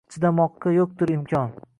Chidamoqqa 0.13 0.73
yo’qdir 0.77 1.13
imkon 1.17 1.53